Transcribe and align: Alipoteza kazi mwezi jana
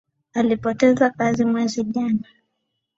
Alipoteza 0.33 1.09
kazi 1.09 1.45
mwezi 1.45 1.83
jana 1.83 2.27